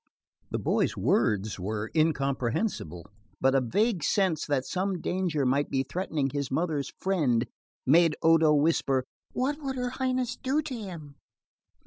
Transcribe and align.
The 0.49 0.57
boy's 0.57 0.97
words 0.97 1.59
were 1.59 1.91
incomprehensible, 1.95 3.05
but 3.39 3.51
the 3.51 3.61
vague 3.61 4.03
sense 4.03 4.47
that 4.47 4.65
some 4.65 4.99
danger 4.99 5.45
might 5.45 5.69
be 5.69 5.83
threatening 5.87 6.31
his 6.31 6.49
mother's 6.49 6.91
friend 6.97 7.45
made 7.85 8.15
Odo 8.23 8.51
whisper: 8.55 9.05
"What 9.33 9.59
would 9.61 9.75
her 9.75 9.91
Highness 9.91 10.37
do 10.37 10.63
to 10.63 10.73
him?" 10.73 11.17